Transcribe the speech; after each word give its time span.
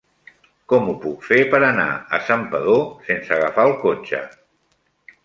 Com 0.71 0.87
ho 0.93 0.93
puc 1.01 1.27
fer 1.27 1.37
per 1.51 1.59
anar 1.67 1.85
a 2.19 2.21
Santpedor 2.29 2.81
sense 3.11 3.37
agafar 3.37 3.67
el 3.73 3.75
cotxe? 3.85 4.23